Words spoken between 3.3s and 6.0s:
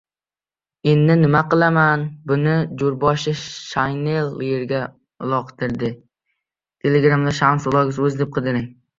shinelni yerga uloqtirdi.